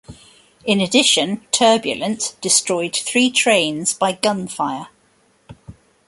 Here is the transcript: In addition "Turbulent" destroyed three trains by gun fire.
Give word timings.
In 0.65 0.81
addition 0.81 1.45
"Turbulent" 1.51 2.35
destroyed 2.41 2.95
three 2.95 3.29
trains 3.29 3.93
by 3.93 4.13
gun 4.13 4.47
fire. 4.47 4.87